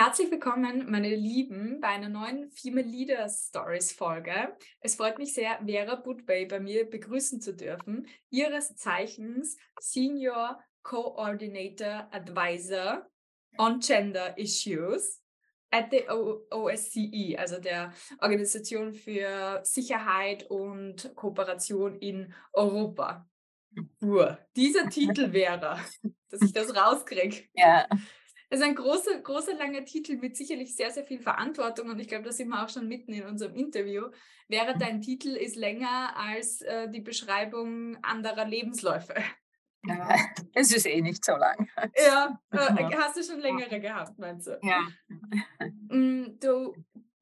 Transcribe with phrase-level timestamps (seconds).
[0.00, 4.56] Herzlich willkommen, meine Lieben, bei einer neuen Female Leaders Stories Folge.
[4.78, 12.06] Es freut mich sehr, Vera Budbay bei mir begrüßen zu dürfen, ihres Zeichens Senior Coordinator
[12.12, 13.08] Advisor
[13.58, 15.20] on Gender Issues
[15.72, 23.28] at the OSCE, also der Organisation für Sicherheit und Kooperation in Europa.
[24.00, 24.38] Uhr.
[24.54, 25.80] Dieser Titel wäre,
[26.28, 27.48] dass ich das rauskriege.
[27.54, 27.88] Ja.
[28.50, 32.08] Das ist ein großer, großer, langer Titel mit sicherlich sehr, sehr viel Verantwortung und ich
[32.08, 34.06] glaube, da sind wir auch schon mitten in unserem Interview.
[34.48, 34.78] Wäre mhm.
[34.78, 39.14] dein Titel ist länger als äh, die Beschreibung anderer Lebensläufe.
[40.54, 41.68] Es ist eh nicht so lang.
[41.96, 42.56] Ja, äh,
[42.98, 44.58] hast du schon längere gehabt, meinst du?
[44.60, 44.80] Ja.
[45.88, 46.74] Mm, du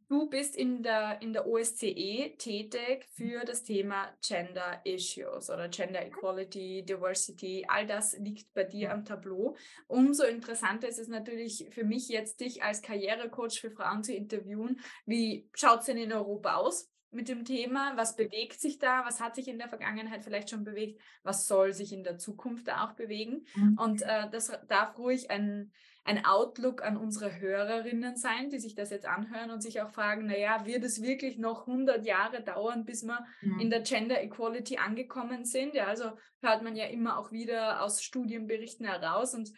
[0.09, 6.07] Du bist in der, in der OSCE tätig für das Thema Gender Issues oder Gender
[6.07, 7.65] Equality, Diversity.
[7.67, 9.57] All das liegt bei dir am Tableau.
[9.89, 14.81] Umso interessanter ist es natürlich für mich jetzt, dich als Karrierecoach für Frauen zu interviewen.
[15.07, 16.89] Wie schaut es denn in Europa aus?
[17.11, 17.97] mit dem Thema?
[17.97, 19.05] Was bewegt sich da?
[19.05, 21.01] Was hat sich in der Vergangenheit vielleicht schon bewegt?
[21.23, 23.47] Was soll sich in der Zukunft auch bewegen?
[23.55, 23.79] Mhm.
[23.79, 25.73] Und äh, das darf ruhig ein,
[26.07, 30.27] ein Outlook an unsere Hörerinnen sein, die sich das jetzt anhören und sich auch fragen,
[30.27, 33.61] naja, wird es wirklich noch 100 Jahre dauern, bis wir mhm.
[33.61, 35.75] in der Gender Equality angekommen sind?
[35.75, 39.53] Ja, also hört man ja immer auch wieder aus Studienberichten heraus und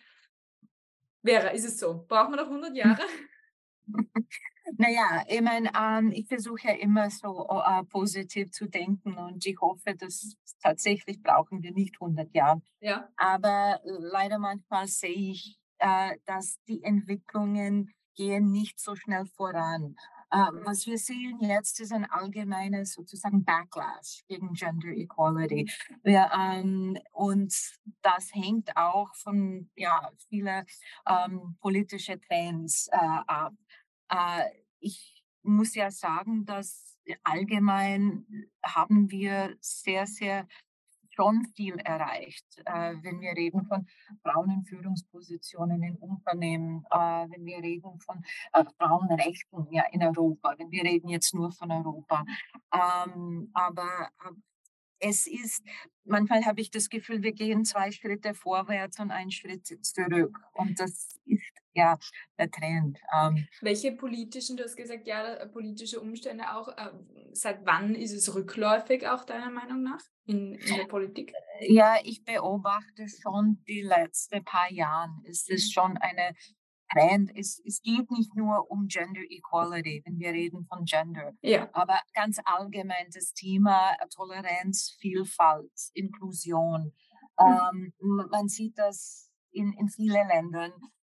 [1.25, 2.05] Vera, ist es so?
[2.09, 3.03] Brauchen wir noch 100 Jahre?
[4.77, 9.59] Naja, ich meine, ähm, ich versuche ja immer so äh, positiv zu denken und ich
[9.61, 12.61] hoffe, dass tatsächlich brauchen wir nicht 100 Jahre.
[12.81, 13.09] Ja.
[13.17, 19.95] Aber leider manchmal sehe ich, dass die Entwicklungen gehen nicht so schnell voran.
[20.31, 25.71] Äh, was wir sehen jetzt ist ein allgemeines sozusagen Backlash gegen Gender Equality.
[26.05, 27.55] Ähm, und
[28.03, 30.67] das hängt auch von ja, vielen
[31.07, 33.55] ähm, politischen Trends äh, ab.
[34.11, 40.47] Äh, ich muss ja sagen, dass allgemein haben wir sehr, sehr
[41.19, 43.87] schon viel erreicht, äh, wenn wir reden von
[44.23, 50.55] Frauen in Führungspositionen in Unternehmen, äh, wenn wir reden von äh, Frauenrechten ja, in Europa,
[50.59, 52.25] wenn wir reden jetzt nur von Europa.
[52.73, 54.11] Ähm, aber
[55.01, 55.65] es ist,
[56.05, 60.39] manchmal habe ich das Gefühl, wir gehen zwei Schritte vorwärts und einen Schritt zurück.
[60.55, 61.99] Und das ist ja
[62.39, 62.99] der Trend.
[63.15, 66.69] Ähm, Welche politischen, du hast gesagt, ja, politische Umstände auch.
[66.69, 66.91] Äh,
[67.33, 71.33] seit wann ist es rückläufig auch deiner Meinung nach in, in der Politik?
[71.61, 75.13] Ja, ich beobachte schon die letzten paar Jahre.
[75.25, 76.35] Ist es schon eine
[76.91, 77.31] Trend.
[77.37, 81.69] Es, es geht nicht nur um Gender Equality, wenn wir reden von Gender, ja.
[81.73, 86.93] aber ganz allgemein das Thema Toleranz, Vielfalt, Inklusion.
[87.39, 87.93] Mhm.
[88.01, 90.73] Ähm, man sieht das in, in vielen Ländern.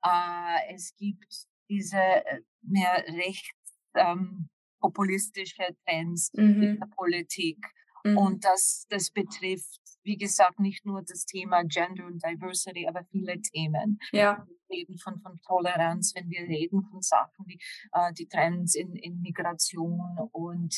[0.05, 4.49] Äh, es gibt diese äh, mehr rechts ähm,
[4.81, 6.63] populistische Trends mhm.
[6.63, 7.59] in der Politik.
[8.05, 8.17] Mhm.
[8.19, 13.41] Und das, das betrifft, wie gesagt, nicht nur das Thema Gender und Diversity, aber viele
[13.41, 13.99] Themen.
[14.13, 17.61] Ja reden von, von Toleranz, wenn wir reden von Sachen wie
[17.93, 20.75] äh, die Trends in, in Migration und,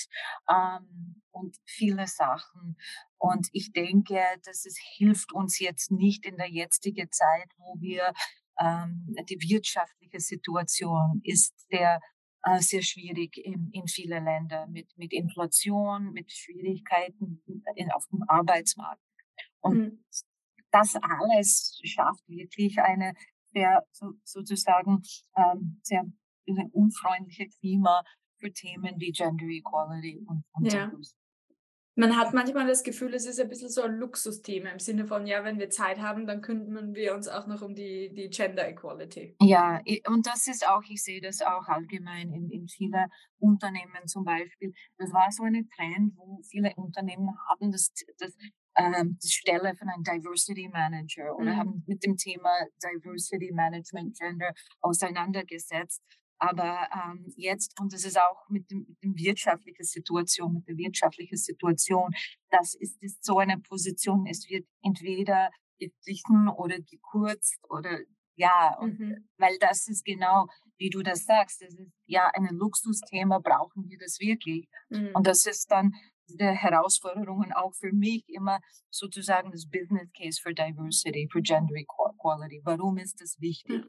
[0.51, 2.77] ähm, und viele Sachen.
[3.19, 8.13] Und ich denke, dass es hilft uns jetzt nicht in der jetzigen Zeit, wo wir
[8.63, 12.01] ähm, die wirtschaftliche Situation ist sehr
[12.45, 17.41] äh, sehr schwierig in, in vielen Ländern mit, mit Inflation, mit Schwierigkeiten
[17.77, 19.01] in, auf dem Arbeitsmarkt.
[19.61, 20.05] Und mhm.
[20.73, 23.15] das alles schafft wirklich eine
[23.53, 25.03] sehr so, sozusagen
[25.37, 26.05] ähm, sehr
[26.73, 28.03] unfreundliche Klima
[28.39, 30.91] für Themen wie Gender Equality und, und ja.
[31.95, 35.27] Man hat manchmal das Gefühl, es ist ein bisschen so ein Luxusthema im Sinne von,
[35.27, 38.67] ja, wenn wir Zeit haben, dann kümmern wir uns auch noch um die, die Gender
[38.67, 39.37] Equality.
[39.43, 44.25] Ja, und das ist auch, ich sehe das auch allgemein in, in vielen Unternehmen zum
[44.25, 44.73] Beispiel.
[44.97, 48.35] Das war so eine Trend, wo viele Unternehmen haben das, das
[48.77, 51.57] ähm, die Stelle von einem Diversity Manager oder mhm.
[51.57, 52.51] haben mit dem Thema
[52.83, 56.03] Diversity Management Gender auseinandergesetzt.
[56.43, 60.77] Aber ähm, jetzt, und das ist auch mit dem, mit dem wirtschaftlichen Situation, mit der
[60.77, 62.11] wirtschaftlichen Situation,
[62.51, 67.97] das ist, ist so eine Position, es wird entweder gestrichen oder gekürzt oder
[68.35, 69.29] ja, und mhm.
[69.37, 70.49] weil das ist genau,
[70.79, 74.67] wie du das sagst, das ist ja ein Luxusthema, brauchen wir das wirklich?
[74.89, 75.11] Mhm.
[75.15, 75.93] Und das ist dann
[76.27, 78.59] der Herausforderungen auch für mich immer
[78.91, 82.63] sozusagen das Business Case for Diversity, for Gender Equality.
[82.65, 83.85] Warum ist das wichtig?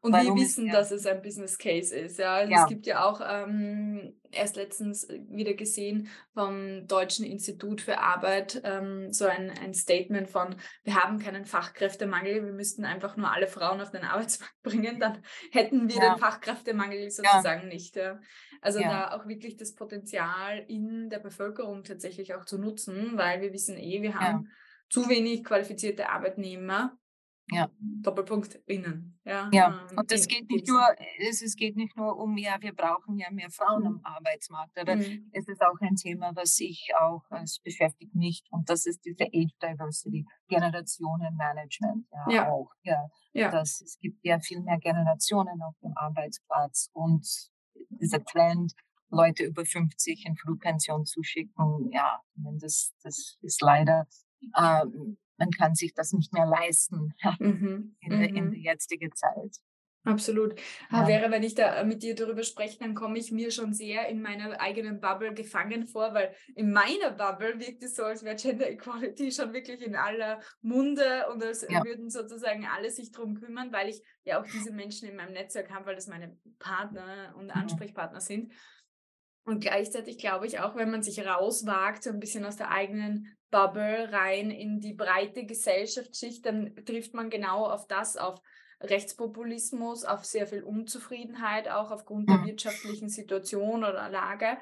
[0.00, 0.78] Und wir wissen, es, ja.
[0.78, 2.18] dass es ein Business Case ist.
[2.18, 2.34] Ja.
[2.34, 2.62] Also ja.
[2.62, 9.12] Es gibt ja auch ähm, erst letztens wieder gesehen vom Deutschen Institut für Arbeit ähm,
[9.12, 13.80] so ein, ein Statement von, wir haben keinen Fachkräftemangel, wir müssten einfach nur alle Frauen
[13.80, 15.22] auf den Arbeitsmarkt bringen, dann
[15.52, 16.14] hätten wir ja.
[16.14, 17.98] den Fachkräftemangel sozusagen nicht.
[18.60, 23.52] Also da auch wirklich das Potenzial in der Bevölkerung tatsächlich auch zu nutzen, weil wir
[23.52, 24.48] wissen eh, wir haben
[24.88, 26.96] zu wenig qualifizierte Arbeitnehmer
[27.50, 27.70] ja.
[27.78, 29.18] Doppelpunkt innen.
[29.24, 29.86] Ja, ja.
[29.90, 30.82] Ähm, und das geht nicht nur,
[31.18, 33.86] es, es geht nicht nur um, ja, wir brauchen ja mehr Frauen mhm.
[33.86, 35.30] am Arbeitsmarkt, aber mhm.
[35.32, 39.24] es ist auch ein Thema, was sich auch, es beschäftigt mich und das ist diese
[39.24, 42.50] Age Diversity, Generationenmanagement, ja, ja.
[42.50, 43.08] auch, ja.
[43.32, 43.50] ja.
[43.50, 47.26] Das, es gibt ja viel mehr Generationen auf dem Arbeitsplatz und
[47.90, 48.72] dieser Trend,
[49.10, 54.08] Leute über 50 in Flugpension zu schicken, ja, das, das ist leider,
[54.58, 57.96] ähm, man kann sich das nicht mehr leisten mhm.
[58.00, 58.50] in, der, in mhm.
[58.52, 59.56] der jetzigen Zeit.
[60.06, 60.60] Absolut.
[60.92, 61.08] Ja.
[61.08, 64.20] Wäre, wenn ich da mit dir darüber spreche, dann komme ich mir schon sehr in
[64.20, 68.68] meiner eigenen Bubble gefangen vor, weil in meiner Bubble wirkt es so, als wäre Gender
[68.68, 71.82] Equality schon wirklich in aller Munde und als ja.
[71.82, 75.70] würden sozusagen alle sich darum kümmern, weil ich ja auch diese Menschen in meinem Netzwerk
[75.70, 78.52] habe, weil das meine Partner und Ansprechpartner sind.
[79.46, 83.34] Und gleichzeitig glaube ich auch, wenn man sich rauswagt, so ein bisschen aus der eigenen
[83.54, 88.42] Bubble rein in die breite Gesellschaftsschicht, dann trifft man genau auf das, auf
[88.80, 92.46] Rechtspopulismus, auf sehr viel Unzufriedenheit, auch aufgrund der mhm.
[92.46, 94.58] wirtschaftlichen Situation oder Lage.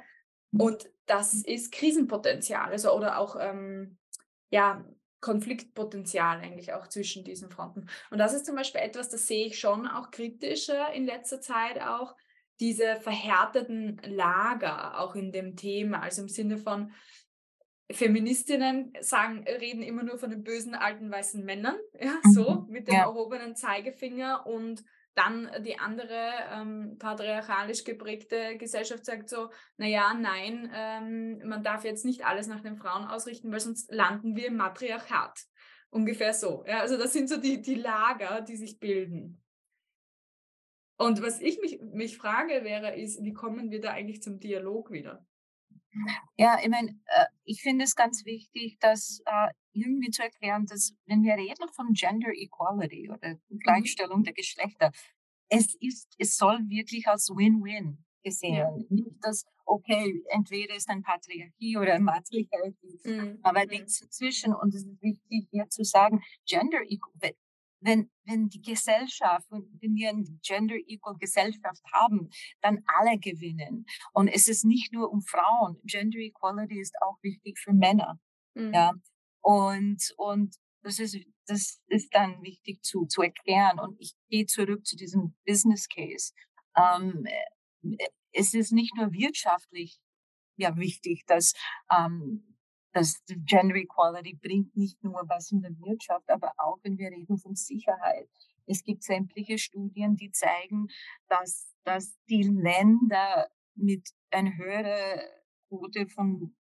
[0.54, 3.96] Und das ist Krisenpotenzial, also oder auch ähm,
[4.50, 4.84] ja,
[5.22, 7.86] Konfliktpotenzial eigentlich auch zwischen diesen Fronten.
[8.10, 11.80] Und das ist zum Beispiel etwas, das sehe ich schon auch kritischer in letzter Zeit
[11.80, 12.14] auch,
[12.60, 16.92] diese verhärteten Lager auch in dem Thema, also im Sinne von
[17.92, 22.66] Feministinnen sagen, reden immer nur von den bösen alten weißen Männern, ja, so mhm.
[22.70, 23.02] mit dem ja.
[23.02, 24.84] erhobenen Zeigefinger und
[25.14, 32.04] dann die andere ähm, patriarchalisch geprägte Gesellschaft sagt so, naja, nein, ähm, man darf jetzt
[32.04, 35.44] nicht alles nach den Frauen ausrichten, weil sonst landen wir im Matriarchat.
[35.90, 36.64] Ungefähr so.
[36.66, 39.42] Ja, also das sind so die, die Lager, die sich bilden.
[40.96, 44.90] Und was ich mich, mich frage wäre, ist, wie kommen wir da eigentlich zum Dialog
[44.90, 45.26] wieder?
[46.36, 50.94] Ja, ich meine, äh, ich finde es ganz wichtig, dass äh, irgendwie zu erklären, dass
[51.06, 53.58] wenn wir reden von Gender Equality oder mhm.
[53.58, 54.24] Gleichstellung mhm.
[54.24, 54.90] der Geschlechter,
[55.48, 58.54] es ist, es soll wirklich als Win-Win gesehen.
[58.54, 58.70] Ja.
[58.88, 63.38] Nicht, dass, okay, entweder ist ein Patriarchie oder ein Matriarchie, mhm.
[63.42, 64.04] aber nichts mhm.
[64.06, 64.54] dazwischen.
[64.54, 67.36] Und es ist wichtig, hier zu sagen, Gender Equality,
[67.82, 72.30] wenn, wenn die Gesellschaft, wenn wir eine Gender Equal Gesellschaft haben,
[72.60, 73.86] dann alle gewinnen.
[74.12, 75.78] Und es ist nicht nur um Frauen.
[75.84, 78.18] Gender Equality ist auch wichtig für Männer.
[78.54, 78.72] Mhm.
[78.72, 78.92] Ja.
[79.40, 83.78] Und, und das ist, das ist dann wichtig zu, zu erklären.
[83.78, 86.32] Und ich gehe zurück zu diesem Business Case.
[86.76, 87.26] Ähm,
[88.32, 89.98] es ist nicht nur wirtschaftlich
[90.56, 91.54] ja wichtig, dass
[91.90, 92.51] ähm,
[92.92, 97.38] das Gender Equality bringt nicht nur was in der Wirtschaft, aber auch wenn wir reden
[97.38, 98.28] von Sicherheit.
[98.66, 100.88] Es gibt sämtliche Studien, die zeigen,
[101.28, 105.20] dass, dass die Länder mit einer höheren
[105.68, 106.54] Quote von,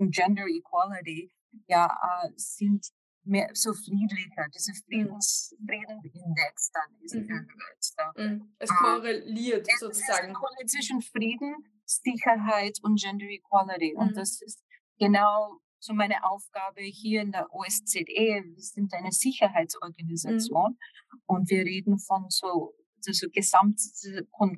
[0.00, 1.32] Gender Equality
[1.66, 2.86] ja, äh, sind
[3.24, 4.46] mehr so friedlicher.
[4.54, 7.28] Dieser Friedens, Friedenindex dann ist mhm.
[7.28, 8.16] erhöht.
[8.16, 8.54] Mhm.
[8.58, 10.36] Es korreliert äh, sozusagen.
[10.62, 13.94] Es zwischen Frieden, Sicherheit und Gender Equality.
[13.94, 13.98] Mhm.
[13.98, 14.62] Und das ist
[14.98, 18.04] genau so meine Aufgabe hier in der OSZE.
[18.06, 21.20] Wir sind eine Sicherheitsorganisation mhm.
[21.26, 23.80] und wir reden von so, so Gesamt,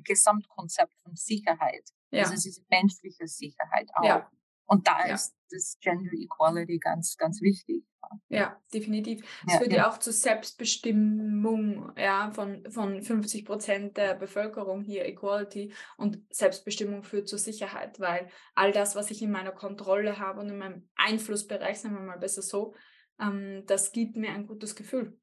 [0.03, 1.89] Gesamtkonzept von Sicherheit.
[2.11, 2.23] Ja.
[2.23, 4.03] Also diese menschliche Sicherheit auch.
[4.03, 4.29] Ja.
[4.71, 5.15] Und da ja.
[5.15, 7.83] ist das Gender Equality ganz, ganz wichtig.
[8.29, 9.21] Ja, definitiv.
[9.45, 9.89] Es ja, führt ja.
[9.89, 15.73] auch zur Selbstbestimmung ja, von, von 50 Prozent der Bevölkerung hier, Equality.
[15.97, 20.47] Und Selbstbestimmung führt zur Sicherheit, weil all das, was ich in meiner Kontrolle habe und
[20.47, 22.73] in meinem Einflussbereich, sagen wir mal besser so,
[23.19, 25.19] ähm, das gibt mir ein gutes Gefühl.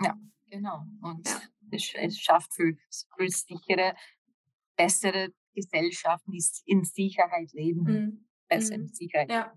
[0.00, 0.16] Ja,
[0.48, 0.84] genau.
[1.02, 1.40] Und ja.
[1.72, 2.76] Es, es, schafft für,
[3.16, 3.96] für sichere,
[4.76, 7.82] bessere Gesellschaften, die in Sicherheit leben.
[7.82, 8.24] Mhm.
[8.54, 9.30] In mhm.
[9.30, 9.52] Ja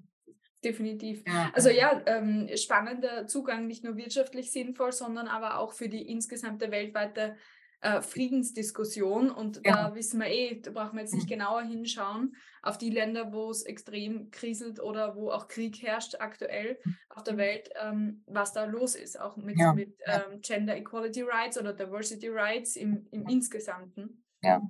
[0.63, 1.24] definitiv.
[1.27, 1.51] Ja.
[1.54, 6.72] Also ja, ähm, spannender Zugang, nicht nur wirtschaftlich sinnvoll, sondern aber auch für die insgesamte
[6.72, 7.36] weltweite
[7.82, 9.30] äh, Friedensdiskussion.
[9.30, 9.89] Und ja.
[9.89, 11.34] da wissen wir eh, da brauchen wir jetzt nicht mhm.
[11.34, 16.80] genauer hinschauen auf die Länder, wo es extrem kriselt oder wo auch Krieg herrscht aktuell
[17.10, 17.38] auf der mhm.
[17.38, 19.74] Welt, ähm, was da los ist, auch mit, ja.
[19.74, 24.24] mit ähm, Gender Equality Rights oder Diversity Rights im, im Insgesamten.
[24.42, 24.62] Ja.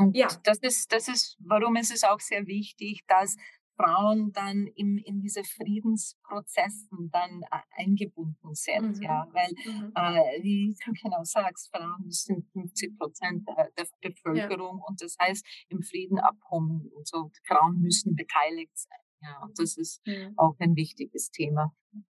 [0.00, 0.28] Und ja.
[0.44, 3.36] das ist, das ist, warum ist es auch sehr wichtig, dass
[3.80, 9.02] Frauen dann im, in diese Friedensprozessen dann äh, eingebunden sind, mhm.
[9.02, 9.92] ja, weil, mhm.
[9.94, 14.84] äh, wie du genau sagst, Frauen sind 50 Prozent der, der Bevölkerung ja.
[14.86, 20.06] und das heißt, im Friedenabkommen und so, Frauen müssen beteiligt sein, ja, und das ist
[20.06, 20.34] mhm.
[20.36, 21.74] auch ein wichtiges Thema.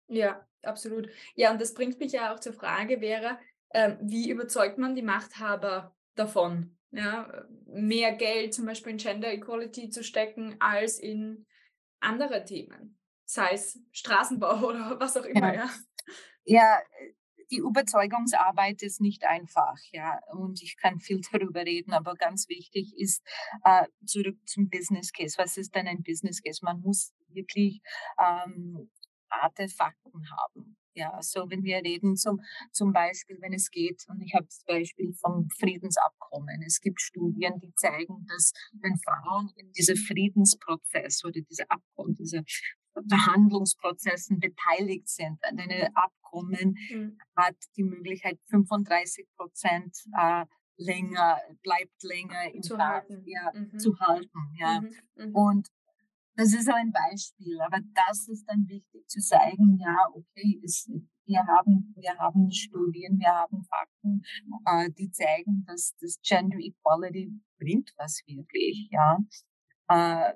[0.09, 1.09] Ja, absolut.
[1.35, 3.39] Ja, und das bringt mich ja auch zur Frage, wäre,
[3.71, 6.77] äh, wie überzeugt man die Machthaber davon?
[6.92, 11.47] Ja, mehr Geld zum Beispiel in Gender Equality zu stecken als in
[12.00, 15.54] andere Themen, sei es Straßenbau oder was auch immer.
[15.54, 15.70] Ja,
[16.44, 16.78] ja
[17.50, 22.94] die Überzeugungsarbeit ist nicht einfach, ja, und ich kann viel darüber reden, aber ganz wichtig
[22.97, 23.23] ist
[23.64, 25.37] äh, zurück zum Business Case.
[25.38, 26.61] Was ist denn ein Business Case?
[26.62, 27.80] Man muss wirklich
[28.18, 28.90] ähm,
[29.31, 30.77] harte Fakten haben.
[30.95, 32.41] Ja, so wenn wir reden zum,
[32.73, 36.63] zum Beispiel, wenn es geht, und ich habe das Beispiel vom Friedensabkommen.
[36.67, 42.43] Es gibt Studien, die zeigen, dass wenn Frauen in diesem Friedensprozess oder diese Abkommen, diese
[43.09, 47.19] Verhandlungsprozessen beteiligt sind an einem Abkommen, mhm.
[47.37, 50.45] hat die Möglichkeit 35 Prozent äh,
[50.77, 53.23] länger, bleibt länger im zu halten.
[53.27, 53.79] Ja, mhm.
[53.79, 54.55] zu halten.
[54.59, 54.81] Ja.
[54.81, 54.91] Mhm.
[55.15, 55.35] mhm.
[55.35, 55.69] Und
[56.40, 60.90] das ist ein Beispiel, aber das ist dann wichtig zu zeigen, ja, okay, es,
[61.26, 64.23] wir haben, wir haben Studien, wir haben Fakten,
[64.64, 69.18] äh, die zeigen, dass das Gender Equality bringt was wirklich, ja.
[69.88, 70.32] Äh,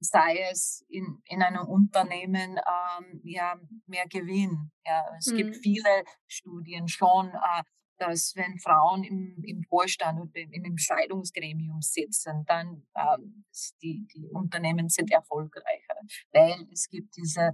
[0.00, 3.54] sei es in, in einem Unternehmen ähm, ja,
[3.86, 4.72] mehr Gewinn.
[4.84, 5.04] Ja.
[5.16, 5.36] Es mhm.
[5.36, 7.62] gibt viele Studien schon, äh,
[7.98, 13.44] dass wenn Frauen im, im Vorstand oder im Entscheidungsgremium sitzen, dann ähm,
[13.82, 15.96] die, die Unternehmen sind erfolgreicher,
[16.32, 17.52] weil es gibt diese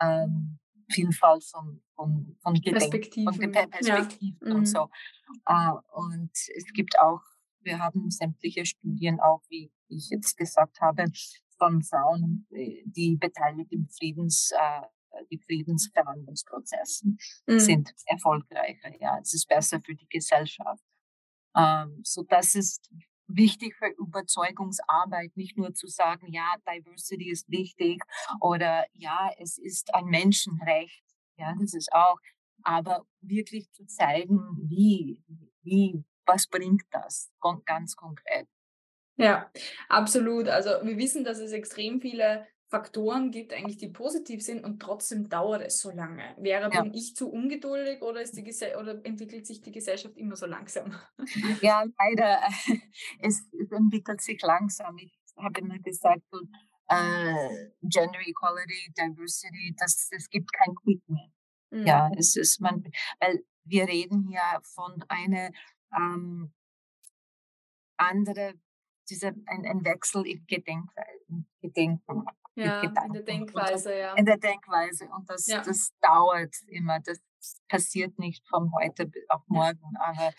[0.00, 0.58] ähm,
[0.90, 4.54] Vielfalt von, von, von Perspektiven, von Perspektiven ja.
[4.54, 4.66] und mhm.
[4.66, 4.90] so.
[5.46, 7.20] Äh, und es gibt auch,
[7.62, 11.04] wir haben sämtliche Studien auch, wie ich jetzt gesagt habe,
[11.58, 14.86] von Frauen, äh, die beteiligt im Friedens, äh,
[15.30, 17.06] die Friedensverhandlungsprozesse
[17.46, 17.58] mhm.
[17.58, 18.94] sind erfolgreicher.
[19.00, 20.82] Ja, es ist besser für die Gesellschaft.
[21.56, 22.88] Ähm, so das ist
[23.26, 28.02] wichtig für Überzeugungsarbeit, nicht nur zu sagen, ja, Diversity ist wichtig
[28.40, 31.04] oder ja, es ist ein Menschenrecht.
[31.36, 32.18] Ja, das ist auch,
[32.62, 35.22] aber wirklich zu zeigen, wie,
[35.62, 37.30] wie, was bringt das
[37.64, 38.46] ganz konkret.
[39.16, 39.50] Ja,
[39.88, 40.48] absolut.
[40.48, 45.28] Also wir wissen, dass es extrem viele Faktoren gibt, eigentlich, die positiv sind und trotzdem
[45.28, 46.22] dauert es so lange.
[46.38, 46.82] Wäre ja.
[46.82, 48.44] bin ich zu ungeduldig oder, ist die
[48.80, 50.94] oder entwickelt sich die Gesellschaft immer so langsam?
[51.62, 52.40] Ja, leider.
[53.18, 54.96] Es, es entwickelt sich langsam.
[54.98, 56.22] Ich habe immer gesagt,
[56.88, 61.30] äh, Gender Equality, Diversity, das, es gibt kein Quick mehr.
[61.70, 61.86] Mhm.
[61.86, 62.84] Ja, es ist man,
[63.18, 65.50] weil wir reden hier von einer
[65.96, 66.52] ähm,
[67.96, 68.54] andere,
[69.08, 72.24] dieser, ein, ein Wechsel im Gedenkweise, Gedenken.
[72.64, 74.14] Ja, in der Denkweise, ja.
[74.14, 75.08] In der Denkweise.
[75.08, 75.62] Und das, ja.
[75.62, 77.00] das dauert immer.
[77.00, 77.20] Das
[77.68, 79.96] passiert nicht von heute auf morgen.
[79.98, 80.32] Aber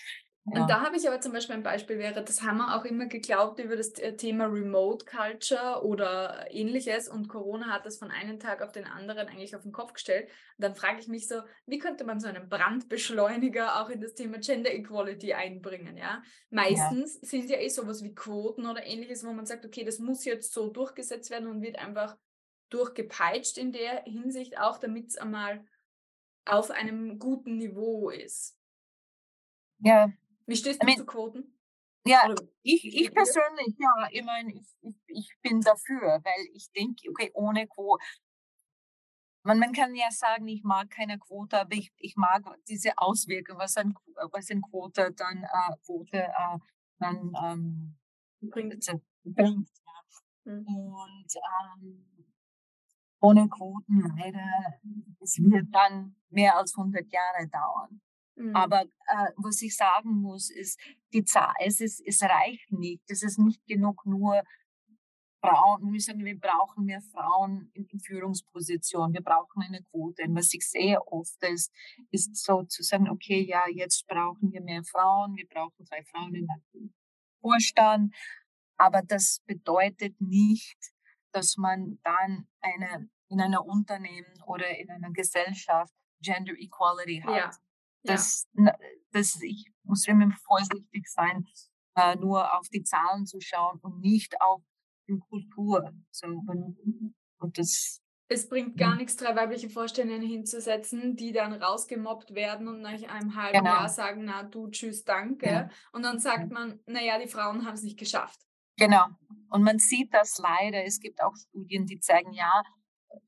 [0.45, 0.61] ja.
[0.61, 3.05] Und da habe ich aber zum Beispiel ein Beispiel wäre, das haben wir auch immer
[3.05, 8.39] geglaubt über das äh, Thema Remote Culture oder ähnliches und Corona hat das von einem
[8.39, 10.27] Tag auf den anderen eigentlich auf den Kopf gestellt.
[10.57, 14.15] Und dann frage ich mich so, wie könnte man so einen Brandbeschleuniger auch in das
[14.15, 16.23] Thema Gender Equality einbringen, ja?
[16.49, 17.27] Meistens ja.
[17.27, 20.53] sind ja eh sowas wie Quoten oder ähnliches, wo man sagt, okay, das muss jetzt
[20.53, 22.17] so durchgesetzt werden und wird einfach
[22.71, 25.63] durchgepeitscht in der Hinsicht auch, damit es einmal
[26.45, 28.57] auf einem guten Niveau ist.
[29.83, 30.11] Ja,
[30.51, 31.57] wie stehst du I mean, zu Quoten?
[32.05, 36.71] Ja, Oder ich, ich persönlich, ja, ich meine, ich, ich, ich bin dafür, weil ich
[36.71, 38.03] denke, okay, ohne Quote,
[39.43, 43.59] man, man kann ja sagen, ich mag keine Quote, aber ich, ich mag diese Auswirkungen,
[43.59, 43.93] was ein,
[44.31, 46.57] was ein Quote dann, äh, Quote, äh,
[46.99, 47.97] dann ähm,
[48.41, 48.85] bringt.
[49.23, 50.51] bringt ja.
[50.51, 50.65] Mhm.
[50.67, 52.25] Und ähm,
[53.21, 54.79] ohne Quoten leider,
[55.19, 58.01] es wird dann mehr als 100 Jahre dauern.
[58.41, 58.55] Mhm.
[58.55, 60.79] Aber äh, was ich sagen muss, ist,
[61.13, 63.03] die Zahl, es, ist, es reicht nicht.
[63.07, 64.43] Es ist nicht genug nur
[65.41, 70.23] Frauen, wir sagen, wir brauchen mehr Frauen in, in Führungspositionen, wir brauchen eine Quote.
[70.23, 71.73] Und was ich sehe oft ist,
[72.11, 76.35] ist so zu sagen, okay, ja, jetzt brauchen wir mehr Frauen, wir brauchen drei Frauen
[76.35, 76.89] in der
[77.41, 78.15] Vorstand.
[78.77, 80.77] Aber das bedeutet nicht,
[81.31, 87.35] dass man dann eine, in einem Unternehmen oder in einer Gesellschaft Gender Equality hat.
[87.35, 87.51] Ja.
[88.03, 88.73] Das, ja.
[89.11, 91.45] das, ich muss immer vorsichtig sein,
[91.95, 94.61] äh, nur auf die Zahlen zu schauen und nicht auf
[95.07, 95.91] die Kultur.
[96.11, 96.77] So, und,
[97.39, 102.79] und das, es bringt gar nichts, drei weibliche Vorstellungen hinzusetzen, die dann rausgemobbt werden und
[102.79, 103.71] nach einem halben genau.
[103.71, 105.45] Jahr sagen, na du, tschüss, danke.
[105.47, 105.69] Ja.
[105.91, 108.39] Und dann sagt man, naja, die Frauen haben es nicht geschafft.
[108.77, 109.07] Genau.
[109.49, 110.81] Und man sieht das leider.
[110.85, 112.63] Es gibt auch Studien, die zeigen, ja,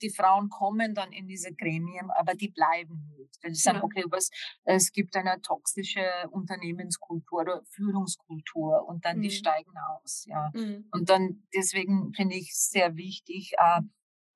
[0.01, 3.39] die Frauen kommen dann in diese Gremien, aber die bleiben nicht.
[3.45, 3.83] Die sagen, ja.
[3.83, 4.29] okay, was,
[4.63, 9.21] es gibt eine toxische Unternehmenskultur oder Führungskultur und dann mhm.
[9.23, 10.25] die steigen aus.
[10.27, 10.51] Ja.
[10.53, 10.87] Mhm.
[10.91, 13.81] Und dann deswegen finde ich sehr wichtig, äh,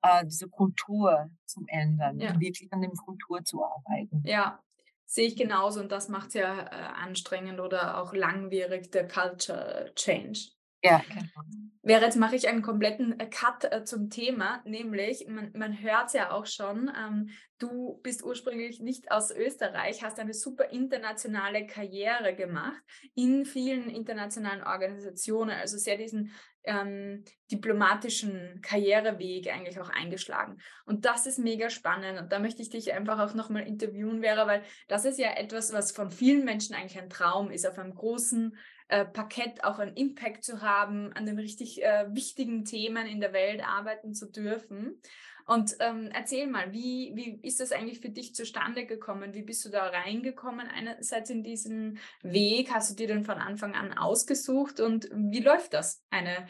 [0.02, 2.38] äh, diese Kultur zu ändern, ja.
[2.38, 4.22] wirklich an der Kultur zu arbeiten.
[4.24, 4.62] Ja,
[5.06, 9.92] sehe ich genauso und das macht es ja äh, anstrengend oder auch langwierig, der Culture
[9.94, 10.50] Change.
[10.82, 11.48] Ja, genau.
[11.82, 16.08] Wäre jetzt mache ich einen kompletten äh, Cut äh, zum Thema, nämlich, man, man hört
[16.08, 21.66] es ja auch schon, ähm, du bist ursprünglich nicht aus Österreich, hast eine super internationale
[21.66, 22.82] Karriere gemacht
[23.14, 26.32] in vielen internationalen Organisationen, also sehr diesen
[26.64, 30.58] ähm, diplomatischen Karriereweg eigentlich auch eingeschlagen.
[30.84, 32.20] Und das ist mega spannend.
[32.20, 35.72] Und da möchte ich dich einfach auch nochmal interviewen, Vera, weil das ist ja etwas,
[35.72, 38.54] was von vielen Menschen eigentlich ein Traum ist, auf einem großen
[38.88, 43.32] äh, Parkett auch einen Impact zu haben, an den richtig äh, wichtigen Themen in der
[43.32, 45.00] Welt arbeiten zu dürfen.
[45.46, 49.32] Und ähm, erzähl mal, wie, wie ist das eigentlich für dich zustande gekommen?
[49.32, 52.70] Wie bist du da reingekommen einerseits in diesen Weg?
[52.70, 54.78] Hast du dir den von Anfang an ausgesucht?
[54.78, 56.48] Und wie läuft das, eine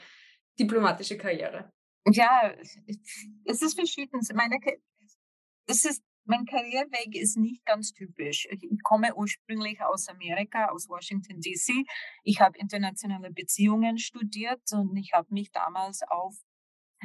[0.59, 1.73] diplomatische Karriere?
[2.11, 2.52] Ja,
[3.45, 4.21] es ist verschieden.
[4.35, 4.59] Meine,
[5.66, 8.47] es ist mein Karriereweg ist nicht ganz typisch.
[8.50, 11.87] Ich komme ursprünglich aus Amerika, aus Washington DC.
[12.23, 16.37] Ich habe internationale Beziehungen studiert und ich habe mich damals auf,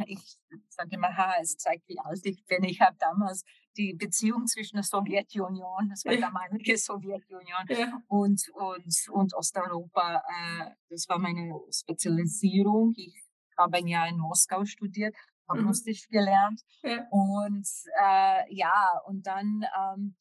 [0.08, 0.38] ich
[0.70, 2.64] sage immer, ha, es zeigt, wie alt ich bin.
[2.64, 3.44] Ich habe damals
[3.78, 8.02] die Beziehung zwischen der Sowjetunion, das war damalige Sowjetunion, ja.
[8.08, 12.94] und, und, und Osteuropa, äh, das war meine Spezialisierung.
[12.98, 13.16] Ich
[13.58, 15.16] habe ein Jahr in Moskau studiert
[15.48, 15.68] habe mhm.
[15.68, 16.62] Russisch gelernt.
[16.82, 17.08] Ja.
[17.10, 17.68] Und
[18.02, 20.16] äh, ja, und dann ähm,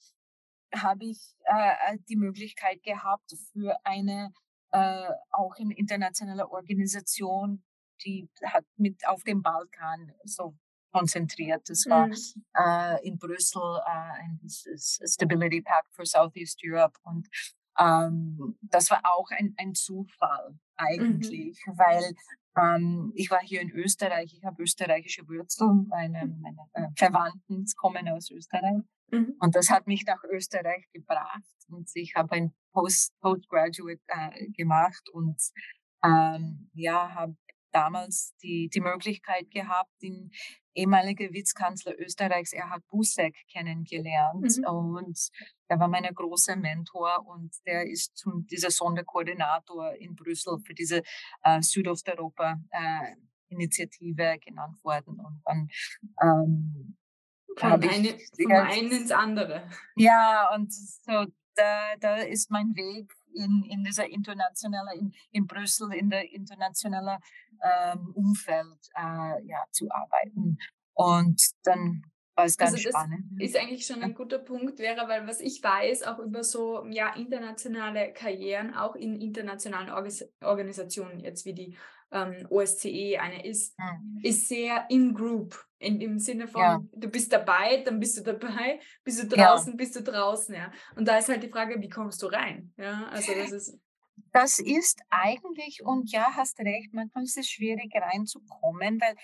[0.74, 4.32] habe ich äh, die Möglichkeit gehabt für eine
[4.72, 7.62] äh, auch eine internationale Organisation,
[8.04, 10.56] die hat mit auf dem Balkan so
[10.92, 11.68] konzentriert.
[11.68, 12.14] Das war mhm.
[12.56, 17.28] äh, in Brüssel äh, ein Stability Pact for Southeast Europe und
[17.78, 20.58] ähm, das war auch ein, ein Zufall mhm.
[20.76, 21.78] eigentlich, mhm.
[21.78, 22.14] weil
[22.56, 28.09] ähm, ich war hier in Österreich, ich habe österreichische Wurzeln, meine, meine äh, Verwandten kommen
[28.09, 28.82] aus Österreich.
[29.11, 29.37] Mhm.
[29.40, 31.42] Und das hat mich nach Österreich gebracht.
[31.68, 35.40] Und ich habe ein Post, Postgraduate äh, gemacht und
[36.04, 37.37] ähm, ja, habe
[37.72, 40.30] damals die, die Möglichkeit gehabt, den
[40.74, 44.58] ehemaligen Vizekanzler Österreichs Erhard Busek kennengelernt.
[44.58, 44.64] Mhm.
[44.64, 45.30] Und
[45.68, 51.02] er war mein großer Mentor und der ist zum, dieser Sonderkoordinator in Brüssel für diese
[51.42, 55.20] äh, Südosteuropa-Initiative äh, genannt worden.
[55.20, 55.68] Und dann
[56.22, 56.96] ähm,
[57.56, 59.68] von, eine, vom einen ins andere.
[59.96, 65.92] Ja, und so da, da ist mein Weg in, in dieser internationalen, in, in Brüssel,
[65.92, 67.18] in der internationalen
[67.62, 70.59] ähm, Umfeld äh, ja, zu arbeiten.
[70.95, 73.40] Und dann war es ganz also das spannend.
[73.40, 77.14] Ist eigentlich schon ein guter Punkt, wäre, weil was ich weiß, auch über so ja,
[77.14, 81.77] internationale Karrieren, auch in internationalen Orgas Organisationen, jetzt wie die
[82.11, 84.21] ähm, OSCE eine ist, mhm.
[84.23, 85.66] ist sehr in-group.
[85.83, 86.81] In, Im Sinne von, ja.
[86.92, 89.77] du bist dabei, dann bist du dabei, bist du draußen, ja.
[89.77, 90.73] bist du draußen, ja.
[90.97, 92.73] Und da ist halt die Frage, wie kommst du rein?
[92.77, 93.79] Ja, also das ist.
[94.31, 99.14] Das ist eigentlich, und ja, hast recht, manchmal ist es schwierig reinzukommen, weil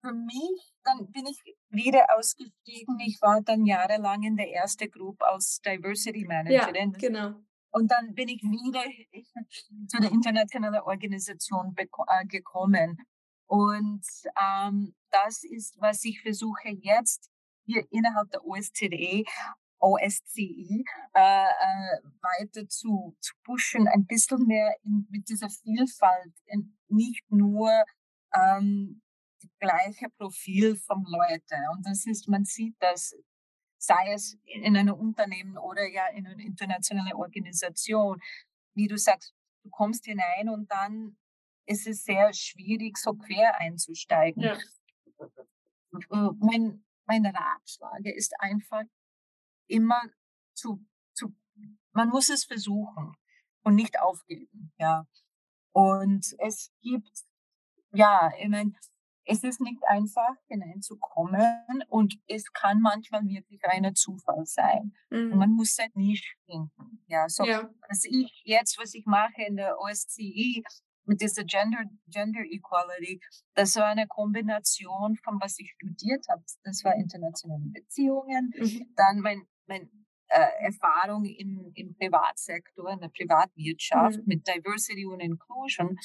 [0.00, 3.00] für mich, dann bin ich wieder ausgestiegen.
[3.00, 6.92] Ich war dann jahrelang in der ersten Gruppe als Diversity Managerin.
[6.92, 7.34] Ja, genau.
[7.70, 8.84] Und dann bin ich wieder
[9.88, 12.98] zu der internationalen Organisation äh, gekommen.
[13.46, 14.04] Und
[14.40, 17.30] ähm, das ist, was ich versuche jetzt
[17.64, 19.24] hier innerhalb der OSCE,
[19.80, 26.34] OSCE äh, äh, weiter zu, zu pushen, ein bisschen mehr in, mit dieser Vielfalt,
[26.88, 27.70] nicht nur
[28.34, 29.02] ähm,
[29.40, 31.68] das gleiche Profil von Leuten.
[31.72, 33.14] Und das ist, man sieht das
[33.78, 38.20] sei es in einem Unternehmen oder ja in einer internationalen Organisation.
[38.74, 41.16] Wie du sagst, du kommst hinein und dann
[41.66, 44.42] ist es sehr schwierig, so quer einzusteigen.
[44.42, 44.58] Ja.
[46.10, 48.84] Mein, mein Ratschlag ist einfach
[49.66, 50.02] immer
[50.54, 50.84] zu,
[51.14, 51.34] zu,
[51.92, 53.14] man muss es versuchen
[53.62, 55.06] und nicht aufgeben, ja.
[55.72, 57.12] Und es gibt,
[57.92, 58.72] ja, ich meine,
[59.28, 64.94] es ist nicht einfach hineinzukommen und es kann manchmal wirklich ein Zufall sein.
[65.10, 65.36] Mhm.
[65.36, 67.04] Man muss halt nicht finden.
[67.06, 67.68] Ja, so ja.
[67.88, 70.62] was ich jetzt, was ich mache in der OSCE
[71.08, 73.20] mit dieser Gender, Gender Equality,
[73.54, 76.42] das war eine Kombination von was ich studiert habe.
[76.62, 78.92] Das war internationale Beziehungen, mhm.
[78.94, 79.90] dann mein, mein
[80.28, 84.24] äh, Erfahrung im, im Privatsektor, in der Privatwirtschaft mhm.
[84.26, 85.98] mit Diversity und Inclusion.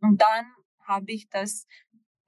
[0.00, 0.46] Und dann
[0.86, 1.66] habe ich das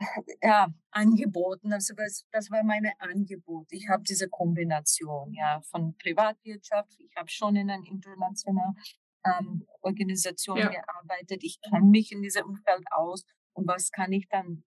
[0.43, 1.73] ja, angeboten.
[1.73, 3.69] Also das, das war mein Angebot.
[3.71, 6.93] Ich habe diese Kombination ja, von Privatwirtschaft.
[6.99, 8.77] Ich habe schon in einer internationalen
[9.25, 10.69] ähm, Organisation ja.
[10.69, 11.43] gearbeitet.
[11.43, 13.25] Ich kenne mich in diesem Umfeld aus.
[13.53, 14.65] Und was kann ich dann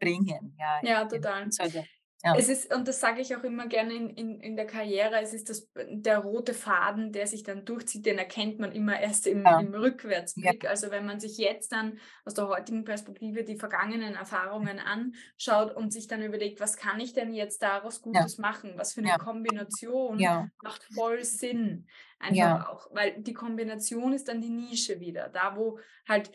[0.00, 0.56] bringen?
[0.58, 1.48] Ja, ja total.
[1.58, 1.84] Also,
[2.24, 2.36] ja.
[2.36, 5.34] Es ist, und das sage ich auch immer gerne in, in, in der Karriere, es
[5.34, 9.44] ist das, der rote Faden, der sich dann durchzieht, den erkennt man immer erst im,
[9.44, 9.58] ja.
[9.58, 10.62] im Rückwärtsblick.
[10.62, 10.70] Ja.
[10.70, 15.92] Also wenn man sich jetzt dann aus der heutigen Perspektive die vergangenen Erfahrungen anschaut und
[15.92, 18.74] sich dann überlegt, was kann ich denn jetzt daraus Gutes machen?
[18.76, 20.22] Was für eine Kombination
[20.62, 21.86] macht voll Sinn.
[22.20, 26.30] Einfach auch, weil die Kombination ist dann die Nische wieder, da wo halt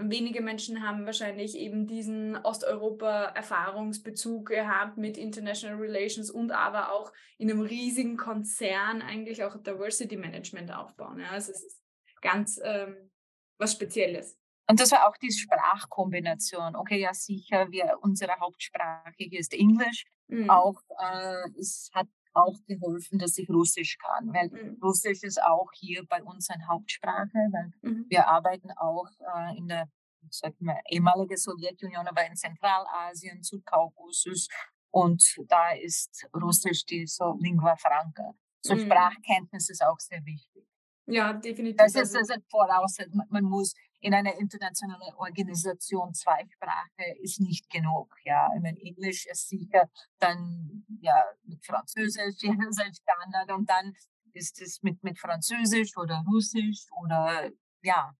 [0.00, 7.50] wenige Menschen haben wahrscheinlich eben diesen Osteuropa-Erfahrungsbezug gehabt mit International Relations und aber auch in
[7.50, 11.20] einem riesigen Konzern eigentlich auch Diversity Management aufbauen.
[11.20, 11.80] Ja, also es ist
[12.20, 13.10] ganz ähm,
[13.58, 14.38] was Spezielles.
[14.68, 16.76] Und das war auch die Sprachkombination.
[16.76, 20.04] Okay, ja sicher, wir, unsere Hauptsprache hier ist Englisch.
[20.28, 20.48] Mhm.
[20.48, 24.78] Auch äh, es hat auch geholfen, dass ich Russisch kann, weil mhm.
[24.82, 28.06] Russisch ist auch hier bei uns eine Hauptsprache, weil mhm.
[28.08, 29.88] wir arbeiten auch äh, in der
[30.30, 34.48] sag mal, ehemalige Sowjetunion, aber in Zentralasien, Südkaukasus
[34.90, 38.34] und da ist Russisch die so Lingua Franca.
[38.60, 38.80] So mhm.
[38.80, 40.64] Sprachkenntnis ist auch sehr wichtig.
[41.06, 41.76] Ja, definitiv.
[41.78, 43.22] Das ist, das ist Voraussetzung.
[43.28, 48.14] Man muss in einer internationalen Organisation Zweisprache ist nicht genug.
[48.24, 49.88] Ja, ich meine, Englisch ist sicher
[50.18, 53.94] dann ja mit Französisch, Standard und dann
[54.32, 57.50] ist es mit, mit Französisch oder Russisch oder
[57.82, 58.14] ja,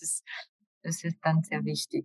[0.00, 0.24] das,
[0.82, 2.04] das ist dann sehr wichtig.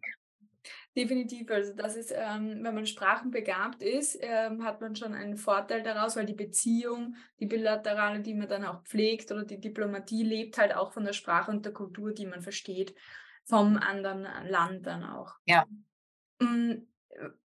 [0.96, 5.82] Definitiv, also das ist, ähm, wenn man sprachenbegabt ist, ähm, hat man schon einen Vorteil
[5.82, 10.58] daraus, weil die Beziehung, die bilaterale, die man dann auch pflegt oder die Diplomatie lebt
[10.58, 12.96] halt auch von der Sprache und der Kultur, die man versteht
[13.46, 15.36] vom anderen Land dann auch.
[15.46, 15.66] Ja.
[16.42, 16.88] Hm,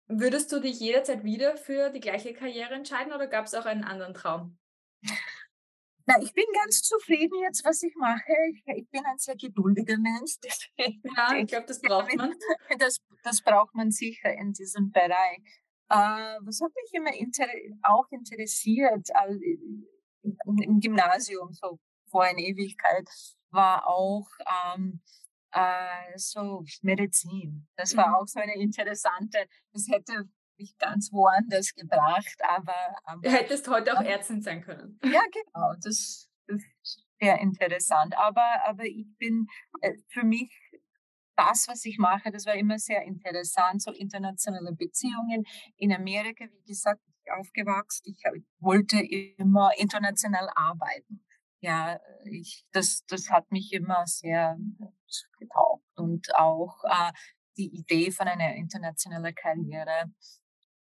[0.06, 3.84] würdest du dich jederzeit wieder für die gleiche Karriere entscheiden oder gab es auch einen
[3.84, 4.58] anderen Traum?
[6.06, 8.32] Na, ich bin ganz zufrieden jetzt, was ich mache.
[8.50, 10.36] Ich, ich bin ein sehr geduldiger Mensch.
[10.78, 12.34] ja, ich glaube, das braucht man.
[12.78, 15.40] Das, das braucht man sicher in diesem Bereich.
[15.90, 17.46] Äh, was hat mich immer inter
[17.82, 19.38] auch interessiert also
[20.22, 21.78] im Gymnasium, so
[22.10, 23.08] vor einer Ewigkeit,
[23.50, 24.28] war auch
[24.74, 25.02] ähm,
[25.52, 27.66] äh, so Medizin.
[27.76, 28.14] Das war mhm.
[28.14, 29.38] auch so eine interessante,
[29.72, 34.98] das hätte mich ganz woanders gebracht, aber, aber Du hättest heute auch Ärztin sein können.
[35.04, 38.16] Ja, genau, das, das ist sehr interessant.
[38.16, 39.46] Aber, aber ich bin
[39.80, 40.50] äh, für mich
[41.36, 45.44] das, was ich mache, das war immer sehr interessant, so internationale Beziehungen.
[45.76, 48.20] In Amerika, wie gesagt, ich aufgewachsen, ich
[48.58, 48.98] wollte
[49.36, 51.22] immer international arbeiten
[51.60, 54.56] ja, ich, das, das hat mich immer sehr
[55.38, 57.12] getaugt und auch äh,
[57.56, 60.12] die Idee von einer internationalen Karriere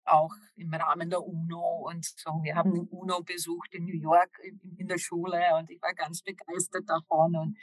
[0.05, 2.31] auch im Rahmen der UNO und so.
[2.43, 5.95] Wir haben die UNO besucht in New York in, in der Schule und ich war
[5.95, 7.59] ganz begeistert davon und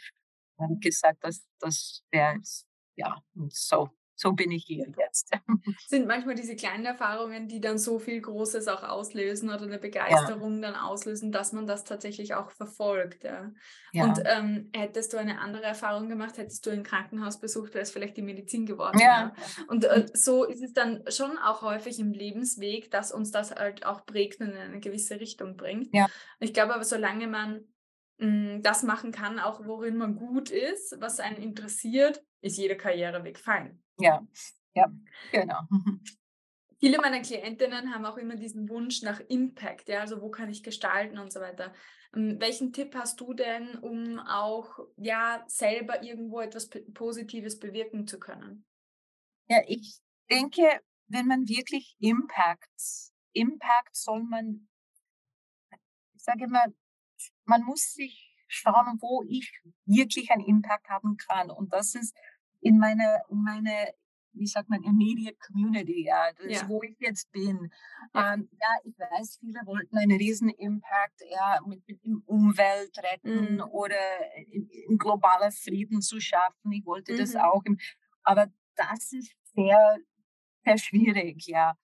[0.60, 2.40] haben gesagt, dass das wäre
[2.96, 5.32] ja und so so bin ich hier jetzt.
[5.88, 10.56] Sind manchmal diese kleinen Erfahrungen, die dann so viel Großes auch auslösen oder eine Begeisterung
[10.56, 10.72] ja.
[10.72, 13.24] dann auslösen, dass man das tatsächlich auch verfolgt.
[13.24, 13.52] Ja.
[13.94, 14.04] ja.
[14.04, 17.92] Und ähm, hättest du eine andere Erfahrung gemacht, hättest du ein Krankenhaus besucht, wäre es
[17.92, 18.98] vielleicht die Medizin geworden.
[18.98, 19.06] Ja.
[19.06, 19.34] ja.
[19.68, 23.86] Und äh, so ist es dann schon auch häufig im Lebensweg, dass uns das halt
[23.86, 25.94] auch prägt und in eine gewisse Richtung bringt.
[25.94, 26.08] Ja.
[26.40, 27.66] Ich glaube aber, solange man
[28.18, 28.28] mh,
[28.58, 33.38] mm, das machen kann, auch worin man gut ist, was einen interessiert, ist jeder Karriereweg
[33.38, 33.80] fein.
[34.00, 34.26] Ja,
[34.76, 34.92] ja,
[35.32, 35.62] genau.
[36.80, 40.62] Viele meiner Klientinnen haben auch immer diesen Wunsch nach Impact, ja, also wo kann ich
[40.62, 41.74] gestalten und so weiter.
[42.16, 48.20] Ähm, welchen Tipp hast du denn, um auch ja selber irgendwo etwas Positives bewirken zu
[48.20, 48.66] können?
[49.50, 54.68] Ja, ich denke, wenn man wirklich Impact, Impact soll man,
[56.16, 56.74] ich sage mal,
[57.46, 59.52] man muss sich schauen, wo ich
[59.86, 61.50] wirklich einen Impact haben kann.
[61.50, 62.16] Und das ist
[62.68, 63.94] in meine, in meine,
[64.34, 66.70] wie sagt man, immediate community, ja, das ja.
[66.70, 67.72] wo ich jetzt bin.
[68.14, 68.34] Ja.
[68.34, 73.56] Ähm, ja, ich weiß, viele wollten einen riesen Impact, ja, mit, mit dem Umwelt retten
[73.56, 73.62] mhm.
[73.72, 73.98] oder
[74.52, 76.72] in, in globaler Frieden zu schaffen.
[76.72, 77.18] Ich wollte mhm.
[77.18, 77.64] das auch.
[77.66, 77.78] Im,
[78.24, 79.98] aber das ist sehr,
[80.66, 81.76] sehr schwierig, ja.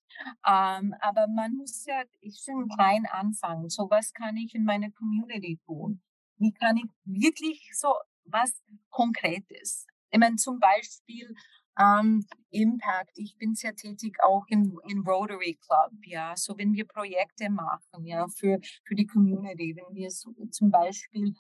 [0.46, 3.70] Ähm, aber man muss ja, ich bin klein anfangen.
[3.70, 6.02] So was kann ich in meiner Community tun?
[6.38, 11.34] Wie kann ich wirklich so was Konkretes ich meine, zum Beispiel
[11.76, 13.18] Ähm, Impact.
[13.18, 16.36] Ich bin sehr tätig auch im, im Rotary Club, ja.
[16.36, 21.34] So wenn wir Projekte machen, ja, für, für die Community, wenn wir so, zum Beispiel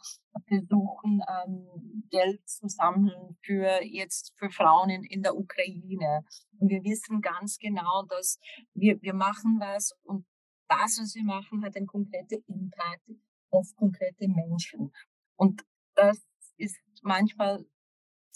[0.47, 6.25] versuchen, ähm, Geld zu sammeln für jetzt für Frauen in, in der Ukraine.
[6.57, 8.39] Und wir wissen ganz genau, dass
[8.73, 10.25] wir, wir machen was und
[10.67, 13.07] das, was wir machen, hat einen konkreten Impact
[13.51, 14.91] auf konkrete Menschen.
[15.35, 15.61] Und
[15.93, 16.17] das
[16.57, 17.63] ist manchmal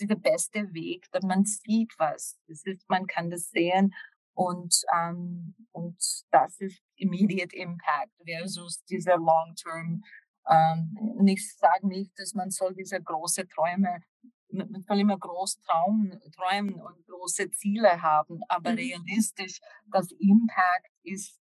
[0.05, 2.37] der beste Weg, dass man sieht was.
[2.47, 3.93] Das ist, man kann das sehen
[4.33, 5.97] und, ähm, und
[6.31, 10.03] das ist immediate impact versus dieser long-term.
[10.47, 14.01] Ähm, ich sage nicht, dass man soll diese große Träume,
[14.49, 18.77] man soll immer groß trauen, träumen und große Ziele haben, aber mhm.
[18.77, 19.59] realistisch,
[19.91, 21.41] das Impact ist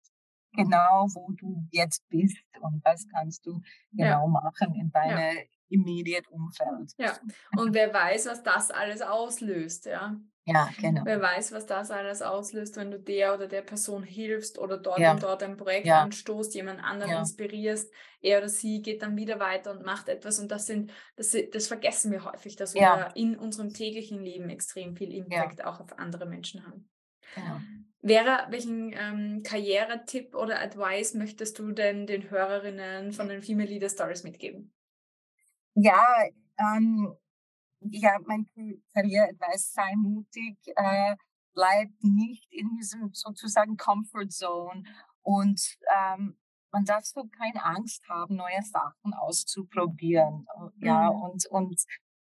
[0.53, 4.27] genau, wo du jetzt bist und was kannst du genau ja.
[4.27, 6.91] machen in deiner ja immediate Umfeld.
[6.97, 7.17] Ja,
[7.57, 10.19] und wer weiß, was das alles auslöst, ja.
[10.47, 11.01] Ja, genau.
[11.05, 14.99] Wer weiß, was das alles auslöst, wenn du der oder der Person hilfst oder dort
[14.99, 15.13] ja.
[15.13, 16.03] und dort ein Projekt ja.
[16.03, 17.19] anstoßt, jemand anderen ja.
[17.19, 21.35] inspirierst, er oder sie geht dann wieder weiter und macht etwas und das sind, das,
[21.51, 25.97] das vergessen wir häufig, dass wir in unserem täglichen Leben extrem viel Impact auch auf
[25.97, 26.87] andere Menschen haben.
[27.33, 27.59] Genau.
[28.03, 33.89] Vera, welchen ähm, Karrieretipp oder Advice möchtest du denn den Hörerinnen von den Female Leader
[33.89, 34.74] Stories mitgeben?
[35.75, 36.23] Ja,
[36.57, 37.15] ähm,
[37.81, 38.47] ja, mein
[38.93, 41.15] Karriere-Advice, sei mutig, äh,
[41.53, 44.83] bleib nicht in diesem sozusagen Comfort Zone
[45.21, 45.61] und
[45.95, 46.37] ähm,
[46.71, 50.45] man darf so keine Angst haben, neue Sachen auszuprobieren.
[50.77, 51.21] Ja, mhm.
[51.21, 51.83] und, und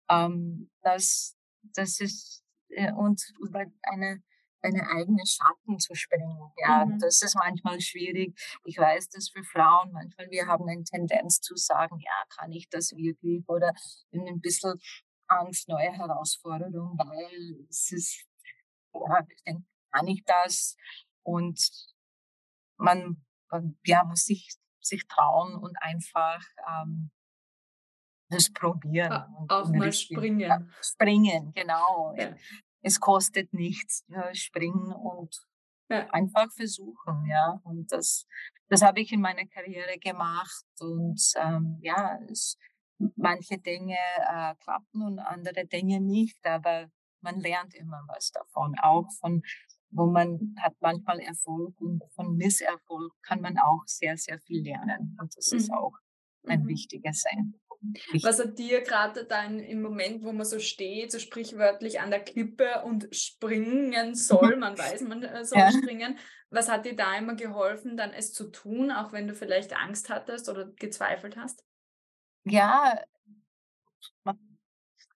[0.08, 1.36] ähm, das,
[1.74, 4.22] das ist, äh, und über eine
[4.66, 6.50] deine eigenen Schatten zu springen.
[6.56, 6.98] Ja, mhm.
[6.98, 8.38] das ist manchmal schwierig.
[8.64, 12.68] Ich weiß, dass für Frauen manchmal wir haben eine Tendenz zu sagen, ja, kann ich
[12.68, 13.48] das wirklich?
[13.48, 13.72] Oder
[14.12, 14.74] ein bisschen
[15.28, 18.24] Angst, neue Herausforderungen, weil es ist,
[18.94, 20.76] ja, ich denke, kann ich das?
[21.22, 21.58] Und
[22.76, 23.24] man,
[23.84, 27.10] ja, muss sich, sich trauen und einfach ähm,
[28.28, 29.24] das probieren.
[29.48, 30.72] Auch mal springen.
[30.80, 32.14] springen, genau.
[32.16, 32.34] Ja
[32.86, 35.44] es kostet nichts, ja, springen und
[35.88, 36.08] ja.
[36.10, 37.60] einfach versuchen, ja.
[37.64, 38.26] Und das,
[38.68, 42.56] das habe ich in meiner Karriere gemacht und ähm, ja, es,
[43.16, 46.88] manche Dinge äh, klappen und andere Dinge nicht, aber
[47.22, 49.42] man lernt immer was davon, auch von
[49.90, 55.16] wo man hat manchmal Erfolg und von Misserfolg kann man auch sehr, sehr viel lernen.
[55.20, 55.58] Und das mhm.
[55.58, 55.94] ist auch
[56.46, 56.68] ein mhm.
[56.68, 57.54] wichtiges Sein.
[58.22, 62.24] Was hat dir gerade dann im Moment, wo man so steht, so sprichwörtlich an der
[62.24, 65.70] Klippe und springen soll, man weiß, man äh, soll ja.
[65.70, 66.18] springen,
[66.50, 70.08] was hat dir da immer geholfen, dann es zu tun, auch wenn du vielleicht Angst
[70.08, 71.64] hattest oder gezweifelt hast?
[72.44, 73.00] Ja,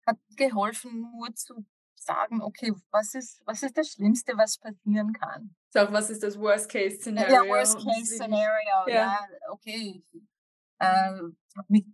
[0.06, 1.64] hat geholfen, nur zu
[1.96, 5.54] sagen, okay, was ist, was ist das Schlimmste, was passieren kann?
[5.70, 7.34] Sag, was ist das Worst-Case-Szenario?
[7.34, 8.88] Ja, Worst-Case-Szenario, ja.
[8.88, 9.28] ja.
[9.50, 10.02] okay.
[10.78, 11.20] Äh,
[11.68, 11.84] mich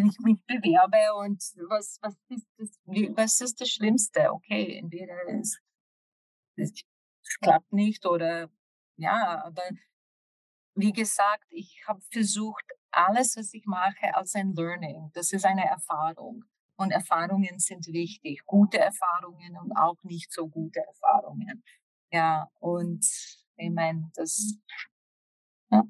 [0.00, 4.32] wenn ich mich bewerbe und was, was, ist, das, was ist das Schlimmste?
[4.32, 5.60] Okay, entweder es,
[6.56, 6.72] es
[7.42, 8.50] klappt nicht oder
[8.96, 9.62] ja, aber
[10.74, 15.10] wie gesagt, ich habe versucht, alles, was ich mache, als ein Learning.
[15.12, 16.44] Das ist eine Erfahrung.
[16.76, 18.44] Und Erfahrungen sind wichtig.
[18.46, 21.62] Gute Erfahrungen und auch nicht so gute Erfahrungen.
[22.10, 23.04] Ja, und
[23.56, 24.54] ich meine, das,
[25.70, 25.84] ja.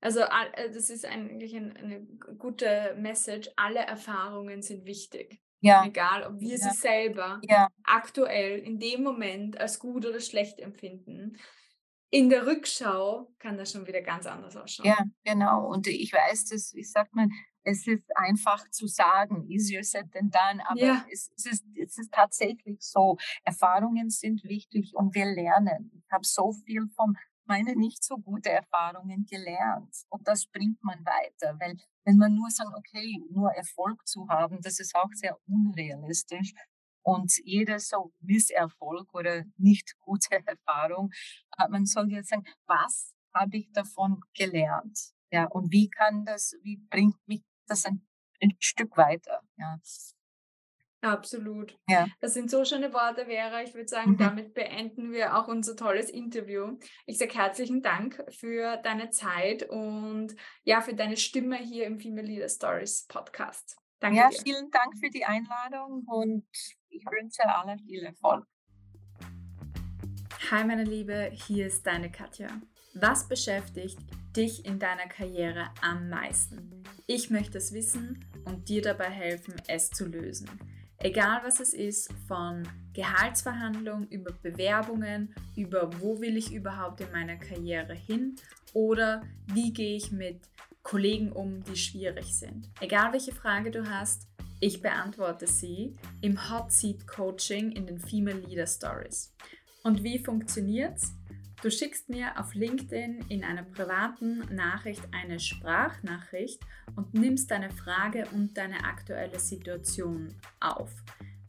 [0.00, 2.00] Also äh, das ist eigentlich ein, eine
[2.38, 3.50] gute Message.
[3.56, 5.40] Alle Erfahrungen sind wichtig.
[5.60, 5.84] Ja.
[5.84, 6.58] Egal, ob wir ja.
[6.58, 7.68] sie selber ja.
[7.84, 11.38] aktuell in dem Moment als gut oder schlecht empfinden.
[12.10, 14.86] In der Rückschau kann das schon wieder ganz anders ausschauen.
[14.86, 15.66] Ja, genau.
[15.66, 17.26] Und ich weiß, dass, ich sag mal,
[17.64, 21.04] es ist einfach zu sagen, easier said than done, aber ja.
[21.10, 23.16] es, es, ist, es ist tatsächlich so.
[23.42, 25.90] Erfahrungen sind wichtig und wir lernen.
[25.92, 29.94] Ich habe so viel vom meine nicht so gute Erfahrungen gelernt.
[30.08, 34.60] Und das bringt man weiter, weil wenn man nur sagt, okay, nur Erfolg zu haben,
[34.62, 36.52] das ist auch sehr unrealistisch.
[37.02, 41.10] Und jeder so Misserfolg oder nicht gute Erfahrung,
[41.68, 44.98] man soll jetzt sagen, was habe ich davon gelernt?
[45.30, 48.06] Ja, und wie kann das, wie bringt mich das ein,
[48.42, 49.42] ein Stück weiter?
[49.56, 49.78] Ja.
[51.02, 51.76] Absolut.
[51.88, 52.06] Ja.
[52.20, 53.62] Das sind so schöne Worte, Vera.
[53.62, 54.18] Ich würde sagen, mhm.
[54.18, 56.78] damit beenden wir auch unser tolles Interview.
[57.06, 62.26] Ich sage herzlichen Dank für deine Zeit und ja, für deine Stimme hier im Female
[62.26, 63.76] Leader Stories Podcast.
[64.00, 64.38] Danke ja, dir.
[64.42, 66.46] vielen Dank für die Einladung und
[66.88, 68.46] ich wünsche allen viel Erfolg.
[70.50, 72.48] Hi meine Liebe, hier ist deine Katja.
[72.94, 73.98] Was beschäftigt
[74.36, 76.84] dich in deiner Karriere am meisten?
[77.06, 80.48] Ich möchte es wissen und dir dabei helfen, es zu lösen.
[81.06, 87.36] Egal was es ist, von Gehaltsverhandlungen über Bewerbungen, über wo will ich überhaupt in meiner
[87.36, 88.34] Karriere hin
[88.72, 90.40] oder wie gehe ich mit
[90.82, 92.68] Kollegen um, die schwierig sind.
[92.80, 94.26] Egal welche Frage du hast,
[94.58, 99.32] ich beantworte sie im Hot Seat Coaching in den Female Leader Stories.
[99.84, 101.14] Und wie funktioniert's?
[101.62, 106.60] Du schickst mir auf LinkedIn in einer privaten Nachricht eine Sprachnachricht
[106.94, 110.90] und nimmst deine Frage und deine aktuelle Situation auf.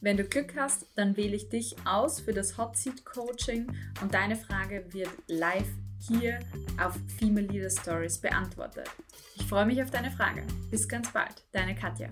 [0.00, 3.66] Wenn du Glück hast, dann wähle ich dich aus für das Hot Seat Coaching
[4.00, 5.68] und deine Frage wird live
[5.98, 6.38] hier
[6.80, 8.88] auf Female Leader Stories beantwortet.
[9.34, 10.44] Ich freue mich auf deine Frage.
[10.70, 12.08] Bis ganz bald, deine Katja.